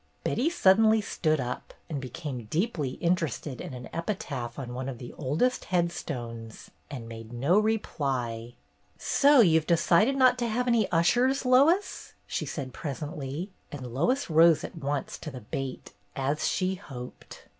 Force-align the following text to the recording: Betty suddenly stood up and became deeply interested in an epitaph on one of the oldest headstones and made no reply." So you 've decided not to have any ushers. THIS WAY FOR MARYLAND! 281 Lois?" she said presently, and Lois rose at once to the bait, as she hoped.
Betty 0.23 0.49
suddenly 0.49 0.99
stood 0.99 1.39
up 1.39 1.75
and 1.87 2.01
became 2.01 2.45
deeply 2.45 2.93
interested 2.93 3.61
in 3.61 3.75
an 3.75 3.87
epitaph 3.93 4.57
on 4.57 4.73
one 4.73 4.89
of 4.89 4.97
the 4.97 5.13
oldest 5.13 5.65
headstones 5.65 6.71
and 6.89 7.07
made 7.07 7.31
no 7.31 7.59
reply." 7.59 8.55
So 8.97 9.41
you 9.41 9.61
've 9.61 9.67
decided 9.67 10.15
not 10.15 10.39
to 10.39 10.47
have 10.47 10.67
any 10.67 10.91
ushers. 10.91 11.41
THIS 11.41 11.45
WAY 11.45 11.51
FOR 11.51 11.51
MARYLAND! 11.67 11.81
281 11.83 11.83
Lois?" 11.83 12.13
she 12.25 12.45
said 12.47 12.73
presently, 12.73 13.51
and 13.71 13.93
Lois 13.93 14.27
rose 14.27 14.63
at 14.63 14.75
once 14.75 15.19
to 15.19 15.29
the 15.29 15.41
bait, 15.41 15.93
as 16.15 16.47
she 16.47 16.73
hoped. 16.73 17.43